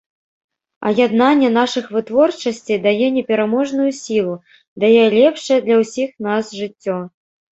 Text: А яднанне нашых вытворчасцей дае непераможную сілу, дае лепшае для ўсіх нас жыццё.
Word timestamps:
А 0.87 0.93
яднанне 0.99 1.49
нашых 1.57 1.85
вытворчасцей 1.97 2.79
дае 2.87 3.07
непераможную 3.19 3.87
сілу, 3.99 4.33
дае 4.85 5.03
лепшае 5.17 5.59
для 5.67 5.75
ўсіх 5.83 6.09
нас 6.29 6.45
жыццё. 6.61 6.97